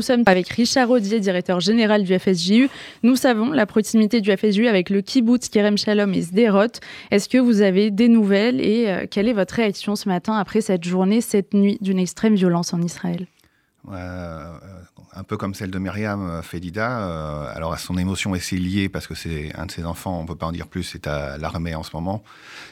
Nous 0.00 0.06
sommes 0.06 0.22
avec 0.24 0.48
Richard 0.48 0.88
Audier, 0.88 1.20
directeur 1.20 1.60
général 1.60 2.04
du 2.04 2.18
FSJU. 2.18 2.70
Nous 3.02 3.16
savons 3.16 3.52
la 3.52 3.66
proximité 3.66 4.22
du 4.22 4.34
FSJU 4.34 4.66
avec 4.66 4.88
le 4.88 5.02
kibbutz 5.02 5.50
Kerem 5.50 5.76
Shalom 5.76 6.14
et 6.14 6.22
Sderot. 6.22 6.80
Est-ce 7.10 7.28
que 7.28 7.36
vous 7.36 7.60
avez 7.60 7.90
des 7.90 8.08
nouvelles 8.08 8.62
et 8.62 8.88
euh, 8.88 9.04
quelle 9.10 9.28
est 9.28 9.34
votre 9.34 9.56
réaction 9.56 9.96
ce 9.96 10.08
matin 10.08 10.38
après 10.38 10.62
cette 10.62 10.84
journée, 10.84 11.20
cette 11.20 11.52
nuit 11.52 11.76
d'une 11.82 11.98
extrême 11.98 12.34
violence 12.34 12.72
en 12.72 12.80
Israël? 12.80 13.26
Euh, 13.92 14.58
un 15.12 15.22
peu 15.22 15.36
comme 15.36 15.54
celle 15.54 15.70
de 15.70 15.78
Myriam 15.78 16.30
euh, 16.30 16.42
Fedida. 16.42 17.00
Euh, 17.00 17.52
alors, 17.54 17.78
son 17.78 17.98
émotion 17.98 18.34
est 18.34 18.52
liée 18.52 18.88
parce 18.88 19.06
que 19.06 19.14
c'est 19.14 19.54
un 19.54 19.66
de 19.66 19.70
ses 19.70 19.84
enfants, 19.84 20.18
on 20.18 20.22
ne 20.22 20.28
peut 20.28 20.34
pas 20.34 20.46
en 20.46 20.52
dire 20.52 20.66
plus, 20.66 20.82
c'est 20.82 21.06
à 21.06 21.36
l'armée 21.38 21.74
en 21.74 21.82
ce 21.82 21.90
moment, 21.94 22.22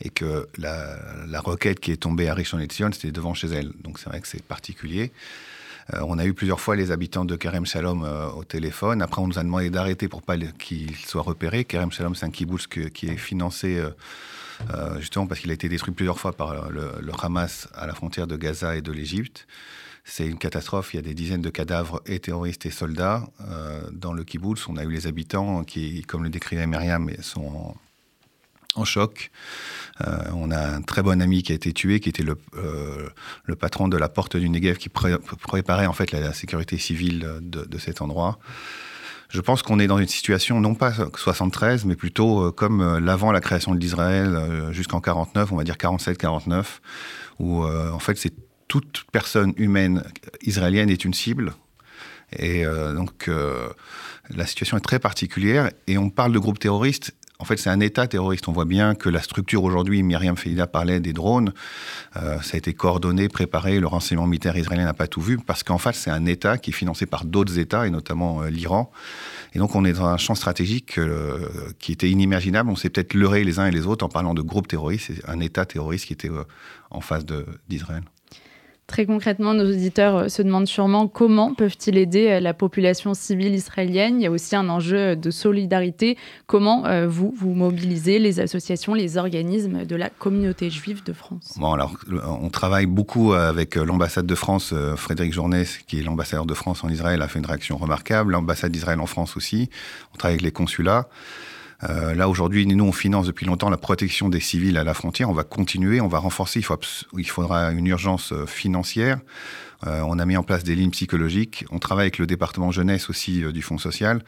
et 0.00 0.10
que 0.10 0.48
la, 0.56 0.96
la 1.26 1.40
roquette 1.40 1.80
qui 1.80 1.92
est 1.92 1.96
tombée 1.96 2.28
à 2.28 2.34
Rishon 2.34 2.56
LeZion, 2.56 2.92
c'était 2.92 3.12
devant 3.12 3.34
chez 3.34 3.48
elle. 3.48 3.72
Donc, 3.82 3.98
c'est 3.98 4.08
vrai 4.08 4.20
que 4.20 4.28
c'est 4.28 4.42
particulier. 4.42 5.12
On 5.92 6.18
a 6.18 6.24
eu 6.24 6.34
plusieurs 6.34 6.60
fois 6.60 6.76
les 6.76 6.90
habitants 6.90 7.24
de 7.24 7.36
Kerem 7.36 7.66
Shalom 7.66 8.02
au 8.36 8.44
téléphone. 8.44 9.02
Après, 9.02 9.20
on 9.20 9.28
nous 9.28 9.38
a 9.38 9.42
demandé 9.42 9.70
d'arrêter 9.70 10.08
pour 10.08 10.22
pas 10.22 10.36
qu'ils 10.36 10.96
soient 10.96 11.22
repérés. 11.22 11.64
Kerem 11.64 11.90
Shalom, 11.90 12.14
c'est 12.14 12.26
un 12.26 12.30
kibbutz 12.30 12.66
qui 12.66 13.06
est 13.06 13.16
financé 13.16 13.82
justement 14.98 15.26
parce 15.26 15.40
qu'il 15.40 15.50
a 15.50 15.54
été 15.54 15.68
détruit 15.68 15.94
plusieurs 15.94 16.18
fois 16.18 16.32
par 16.32 16.70
le, 16.70 16.92
Hamas 17.22 17.68
à 17.74 17.86
la 17.86 17.94
frontière 17.94 18.26
de 18.26 18.36
Gaza 18.36 18.76
et 18.76 18.82
de 18.82 18.92
l'Égypte. 18.92 19.46
C'est 20.04 20.26
une 20.26 20.38
catastrophe. 20.38 20.94
Il 20.94 20.96
y 20.96 20.98
a 20.98 21.02
des 21.02 21.14
dizaines 21.14 21.42
de 21.42 21.50
cadavres 21.50 22.02
et 22.06 22.18
terroristes 22.18 22.66
et 22.66 22.70
soldats 22.70 23.28
euh, 23.42 23.82
dans 23.92 24.12
le 24.12 24.24
kibbutz. 24.24 24.66
On 24.68 24.76
a 24.76 24.84
eu 24.84 24.90
les 24.90 25.06
habitants 25.06 25.62
qui, 25.62 26.02
comme 26.02 26.24
le 26.24 26.30
décrivait 26.30 26.66
Myriam, 26.66 27.10
sont 27.20 27.74
en, 28.74 28.84
choc. 28.84 29.30
Euh, 30.00 30.30
on 30.34 30.50
a 30.50 30.58
un 30.58 30.82
très 30.82 31.02
bon 31.02 31.20
ami 31.20 31.42
qui 31.42 31.52
a 31.52 31.54
été 31.54 31.72
tué, 31.72 32.00
qui 32.00 32.08
était 32.08 32.22
le, 32.22 32.36
euh, 32.56 32.99
le 33.44 33.56
patron 33.56 33.88
de 33.88 33.96
la 33.96 34.08
porte 34.08 34.36
du 34.36 34.48
Negev, 34.48 34.76
qui 34.76 34.88
préparait 34.88 35.86
en 35.86 35.92
fait 35.92 36.12
la, 36.12 36.32
sécurité 36.32 36.78
civile 36.78 37.26
de, 37.40 37.78
cet 37.78 38.02
endroit. 38.02 38.38
Je 39.28 39.40
pense 39.40 39.62
qu'on 39.62 39.78
est 39.78 39.86
dans 39.86 39.98
une 39.98 40.08
situation 40.08 40.60
non 40.60 40.74
pas 40.74 40.92
73, 41.14 41.84
mais 41.84 41.94
plutôt 41.94 42.50
comme 42.52 42.98
l'avant 42.98 43.30
la 43.30 43.40
création 43.40 43.74
de 43.74 43.80
l'Israël 43.80 44.36
jusqu'en 44.72 45.00
49, 45.00 45.52
on 45.52 45.56
va 45.56 45.64
dire 45.64 45.76
47-49, 45.76 46.64
où 47.38 47.64
en 47.64 47.98
fait 47.98 48.18
c'est 48.18 48.34
toute 48.70 49.04
personne 49.10 49.52
humaine 49.56 50.04
israélienne 50.42 50.90
est 50.90 51.04
une 51.04 51.12
cible. 51.12 51.54
Et 52.38 52.64
euh, 52.64 52.94
donc, 52.94 53.28
euh, 53.28 53.68
la 54.30 54.46
situation 54.46 54.76
est 54.76 54.80
très 54.80 55.00
particulière. 55.00 55.70
Et 55.86 55.98
on 55.98 56.10
parle 56.10 56.32
de 56.32 56.38
groupe 56.38 56.58
terroriste. 56.58 57.12
En 57.40 57.44
fait, 57.44 57.56
c'est 57.56 57.70
un 57.70 57.80
État 57.80 58.06
terroriste. 58.06 58.48
On 58.48 58.52
voit 58.52 58.66
bien 58.66 58.94
que 58.94 59.08
la 59.08 59.22
structure 59.22 59.64
aujourd'hui, 59.64 60.02
Myriam 60.02 60.36
Felida 60.36 60.66
parlait 60.66 61.00
des 61.00 61.14
drones, 61.14 61.54
euh, 62.16 62.38
ça 62.42 62.54
a 62.54 62.58
été 62.58 62.74
coordonné, 62.74 63.28
préparé. 63.28 63.80
Le 63.80 63.86
renseignement 63.86 64.26
militaire 64.26 64.56
israélien 64.58 64.84
n'a 64.84 64.92
pas 64.92 65.06
tout 65.06 65.22
vu, 65.22 65.38
parce 65.38 65.62
qu'en 65.62 65.78
fait, 65.78 65.94
c'est 65.94 66.10
un 66.10 66.26
État 66.26 66.58
qui 66.58 66.70
est 66.70 66.74
financé 66.74 67.06
par 67.06 67.24
d'autres 67.24 67.58
États, 67.58 67.86
et 67.86 67.90
notamment 67.90 68.42
l'Iran. 68.42 68.92
Et 69.54 69.58
donc, 69.58 69.74
on 69.74 69.86
est 69.86 69.94
dans 69.94 70.06
un 70.06 70.18
champ 70.18 70.34
stratégique 70.34 71.00
qui 71.78 71.92
était 71.92 72.10
inimaginable. 72.10 72.70
On 72.70 72.76
s'est 72.76 72.90
peut-être 72.90 73.14
leurré 73.14 73.42
les 73.42 73.58
uns 73.58 73.66
et 73.66 73.70
les 73.70 73.86
autres 73.86 74.04
en 74.04 74.10
parlant 74.10 74.34
de 74.34 74.42
groupe 74.42 74.68
terroriste. 74.68 75.10
C'est 75.14 75.28
un 75.28 75.40
État 75.40 75.64
terroriste 75.64 76.06
qui 76.06 76.12
était 76.12 76.30
en 76.90 77.00
face 77.00 77.24
d'Israël. 77.68 78.02
Très 78.90 79.06
concrètement, 79.06 79.54
nos 79.54 79.70
auditeurs 79.70 80.16
euh, 80.16 80.28
se 80.28 80.42
demandent 80.42 80.66
sûrement 80.66 81.06
comment 81.06 81.54
peuvent-ils 81.54 81.96
aider 81.96 82.26
euh, 82.26 82.40
la 82.40 82.54
population 82.54 83.14
civile 83.14 83.54
israélienne. 83.54 84.20
Il 84.20 84.24
y 84.24 84.26
a 84.26 84.32
aussi 84.32 84.56
un 84.56 84.68
enjeu 84.68 85.14
de 85.14 85.30
solidarité. 85.30 86.18
Comment 86.48 86.84
euh, 86.86 87.06
vous, 87.06 87.32
vous 87.36 87.54
mobilisez 87.54 88.18
les 88.18 88.40
associations, 88.40 88.92
les 88.92 89.16
organismes 89.16 89.84
de 89.84 89.94
la 89.94 90.10
communauté 90.10 90.70
juive 90.70 91.04
de 91.04 91.12
France? 91.12 91.54
Bon, 91.56 91.72
alors, 91.72 91.94
on 92.42 92.50
travaille 92.50 92.86
beaucoup 92.86 93.32
avec 93.32 93.76
l'ambassade 93.76 94.26
de 94.26 94.34
France. 94.34 94.74
Frédéric 94.96 95.32
Journès, 95.32 95.78
qui 95.86 96.00
est 96.00 96.02
l'ambassadeur 96.02 96.44
de 96.44 96.54
France 96.54 96.82
en 96.82 96.88
Israël, 96.88 97.22
a 97.22 97.28
fait 97.28 97.38
une 97.38 97.46
réaction 97.46 97.76
remarquable. 97.76 98.32
L'ambassade 98.32 98.72
d'Israël 98.72 98.98
en 98.98 99.06
France 99.06 99.36
aussi. 99.36 99.70
On 100.12 100.16
travaille 100.16 100.34
avec 100.34 100.42
les 100.42 100.50
consulats. 100.50 101.08
Euh, 101.88 102.14
là, 102.14 102.28
aujourd'hui, 102.28 102.66
nous, 102.66 102.84
on 102.84 102.92
finance 102.92 103.26
depuis 103.26 103.46
longtemps 103.46 103.70
la 103.70 103.76
protection 103.76 104.28
des 104.28 104.40
civils 104.40 104.76
à 104.76 104.84
la 104.84 104.94
frontière. 104.94 105.30
On 105.30 105.34
va 105.34 105.44
continuer, 105.44 106.00
on 106.00 106.08
va 106.08 106.18
renforcer. 106.18 106.60
Il, 107.16 107.28
faudra 107.28 107.72
une 107.72 107.86
urgence 107.86 108.32
euh, 108.32 108.46
financière. 108.46 109.20
Euh, 109.86 110.00
on 110.04 110.18
a 110.18 110.26
mis 110.26 110.36
en 110.36 110.42
place 110.42 110.64
des 110.64 110.74
lignes 110.74 110.90
psychologiques. 110.90 111.64
On 111.70 111.78
travaille 111.78 112.04
avec 112.04 112.18
le 112.18 112.26
département 112.26 112.70
jeunesse 112.70 113.10
aussi 113.10 113.42
du 113.52 113.62
Fonds 113.62 113.78
social 113.78 114.22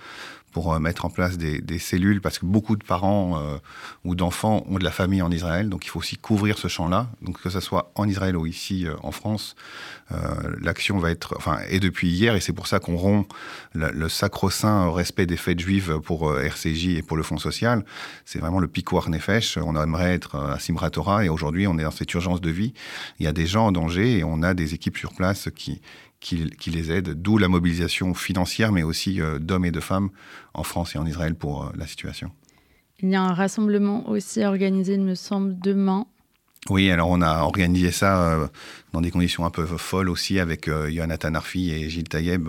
pour 0.52 0.72
euh, 0.72 0.78
mettre 0.78 1.04
en 1.04 1.10
place 1.10 1.38
des, 1.38 1.78
cellules, 1.78 2.20
parce 2.20 2.38
que 2.38 2.46
beaucoup 2.46 2.76
de 2.76 2.84
parents 2.84 3.38
euh, 3.38 3.56
ou 4.04 4.14
d'enfants 4.14 4.64
ont 4.68 4.78
de 4.78 4.84
la 4.84 4.90
famille 4.90 5.22
en 5.22 5.30
Israël, 5.30 5.68
donc 5.68 5.86
il 5.86 5.88
faut 5.88 5.98
aussi 5.98 6.16
couvrir 6.16 6.58
ce 6.58 6.68
champ-là. 6.68 7.08
Donc 7.22 7.40
que 7.40 7.50
ce 7.50 7.60
soit 7.60 7.90
en 7.94 8.06
Israël 8.06 8.36
ou 8.36 8.46
ici 8.46 8.86
euh, 8.86 8.94
en 9.02 9.10
France, 9.10 9.56
l'action 10.60 10.98
va 10.98 11.10
être, 11.10 11.32
enfin, 11.38 11.60
et 11.70 11.80
depuis 11.80 12.10
hier, 12.10 12.36
et 12.36 12.40
c'est 12.40 12.52
pour 12.52 12.66
ça 12.66 12.80
qu'on 12.80 12.98
rompt 12.98 13.26
le, 13.72 14.10
sacro-saint 14.10 14.90
respect 14.90 15.24
des 15.24 15.38
fêtes 15.38 15.60
juives 15.60 16.00
pour 16.00 16.38
RCJ 16.38 16.88
et 16.98 17.02
pour 17.02 17.16
le 17.16 17.22
Fonds 17.22 17.38
social. 17.38 17.82
C'est 18.26 18.38
vraiment 18.38 18.60
le 18.60 18.68
piquoir 18.68 19.08
nefesh. 19.08 19.56
On 19.56 19.74
aimerait 19.74 20.12
être 20.12 20.36
à 20.36 20.58
Simrat 20.58 20.90
Torah, 20.90 21.24
et 21.24 21.30
aujourd'hui, 21.30 21.66
on 21.66 21.78
est 21.78 21.84
dans 21.84 21.90
cette 21.90 22.12
urgence 22.12 22.42
de 22.42 22.50
vie. 22.50 22.74
Il 23.20 23.24
y 23.24 23.26
a 23.26 23.32
des 23.32 23.46
gens 23.46 23.68
en 23.68 23.72
danger, 23.72 24.18
et 24.18 24.24
on 24.24 24.42
a 24.42 24.52
des 24.52 24.74
équipes 24.74 24.98
sur 24.98 25.14
place 25.14 25.41
qui 25.50 25.80
qui, 26.22 26.70
les 26.70 26.92
aident, 26.92 27.14
d'où 27.14 27.36
la 27.36 27.48
mobilisation 27.48 28.14
financière, 28.14 28.72
mais 28.72 28.82
aussi 28.82 29.20
euh, 29.20 29.38
d'hommes 29.38 29.64
et 29.64 29.70
de 29.70 29.80
femmes 29.80 30.10
en 30.54 30.62
France 30.62 30.94
et 30.94 30.98
en 30.98 31.06
Israël 31.06 31.34
pour 31.34 31.64
euh, 31.64 31.70
la 31.76 31.86
situation. 31.86 32.30
Il 33.00 33.10
y 33.10 33.16
a 33.16 33.22
un 33.22 33.34
rassemblement 33.34 34.08
aussi 34.08 34.44
organisé, 34.44 34.94
il 34.94 35.02
me 35.02 35.16
semble, 35.16 35.58
demain. 35.58 36.06
Oui, 36.70 36.90
alors 36.90 37.10
on 37.10 37.20
a 37.20 37.42
organisé 37.42 37.90
ça 37.90 38.30
euh, 38.30 38.46
dans 38.92 39.00
des 39.00 39.10
conditions 39.10 39.44
un 39.44 39.50
peu 39.50 39.64
folles 39.64 40.08
aussi 40.08 40.38
avec 40.38 40.68
Jonathan 40.68 41.34
Arfi 41.34 41.70
et 41.70 41.88
Gilles 41.88 42.08
Taïeb 42.08 42.48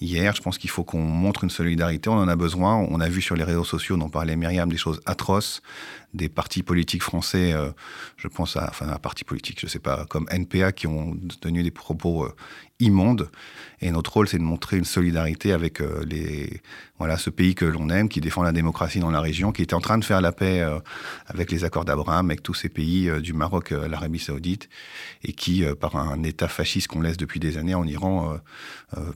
hier. 0.00 0.34
Je 0.34 0.42
pense 0.42 0.58
qu'il 0.58 0.70
faut 0.70 0.84
qu'on 0.84 1.00
montre 1.00 1.44
une 1.44 1.50
solidarité, 1.50 2.08
on 2.10 2.14
en 2.14 2.28
a 2.28 2.36
besoin. 2.36 2.76
On 2.76 3.00
a 3.00 3.08
vu 3.08 3.22
sur 3.22 3.36
les 3.36 3.44
réseaux 3.44 3.64
sociaux, 3.64 3.96
dont 3.96 4.08
parlait 4.08 4.36
Myriam, 4.36 4.68
des 4.68 4.76
choses 4.76 5.00
atroces, 5.06 5.62
des 6.14 6.28
partis 6.28 6.62
politiques 6.62 7.02
français, 7.02 7.54
je 8.16 8.28
pense 8.28 8.56
à, 8.56 8.68
enfin, 8.70 8.88
un 8.88 8.98
parti 8.98 9.24
politique, 9.24 9.60
je 9.60 9.66
sais 9.66 9.78
pas, 9.78 10.04
comme 10.06 10.26
NPA, 10.30 10.72
qui 10.72 10.86
ont 10.86 11.16
tenu 11.40 11.62
des 11.62 11.70
propos 11.70 12.28
immonde. 12.80 13.30
Et 13.80 13.90
notre 13.90 14.12
rôle, 14.12 14.28
c'est 14.28 14.38
de 14.38 14.42
montrer 14.42 14.78
une 14.78 14.84
solidarité 14.84 15.52
avec 15.52 15.80
euh, 15.80 16.04
les, 16.06 16.60
voilà, 16.98 17.18
ce 17.18 17.30
pays 17.30 17.54
que 17.54 17.64
l'on 17.64 17.90
aime, 17.90 18.08
qui 18.08 18.20
défend 18.20 18.42
la 18.42 18.52
démocratie 18.52 19.00
dans 19.00 19.10
la 19.10 19.20
région, 19.20 19.52
qui 19.52 19.62
était 19.62 19.74
en 19.74 19.80
train 19.80 19.98
de 19.98 20.04
faire 20.04 20.20
la 20.20 20.32
paix 20.32 20.60
euh, 20.60 20.78
avec 21.26 21.50
les 21.50 21.64
accords 21.64 21.84
d'Abraham, 21.84 22.30
avec 22.30 22.42
tous 22.42 22.54
ces 22.54 22.68
pays 22.68 23.08
euh, 23.08 23.20
du 23.20 23.32
Maroc 23.32 23.72
à 23.72 23.88
l'Arabie 23.88 24.18
saoudite, 24.18 24.68
et 25.22 25.32
qui, 25.36 25.64
par 25.80 25.96
un 25.96 26.22
État 26.22 26.48
fasciste 26.48 26.88
qu'on 26.88 27.00
laisse 27.00 27.16
depuis 27.16 27.40
des 27.40 27.58
années 27.58 27.74
en 27.74 27.86
Iran, 27.86 28.38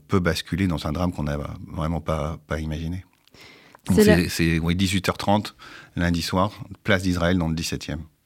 peut 0.07 0.19
basculer 0.19 0.67
dans 0.67 0.87
un 0.87 0.91
drame 0.91 1.11
qu'on 1.11 1.23
n'a 1.23 1.37
vraiment 1.67 2.01
pas, 2.01 2.37
pas 2.47 2.59
imaginé. 2.59 3.05
C'est 3.89 4.59
oui, 4.59 4.75
18h30 4.75 5.53
lundi 5.95 6.21
soir, 6.21 6.51
place 6.83 7.01
d'Israël 7.01 7.37
dans 7.37 7.47
le 7.47 7.55
17e. 7.55 7.97